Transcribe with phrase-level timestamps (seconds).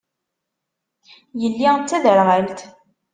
[1.41, 2.59] Yelli d taderɣalt.